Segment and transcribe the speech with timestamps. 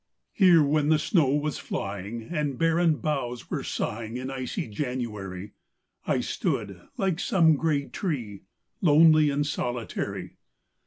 [0.33, 5.51] IV Here, when the snow was flying, And barren boughs were sighing, In icy January,
[6.07, 8.41] I stood, like some gray tree,
[8.81, 10.37] lonely and solitary.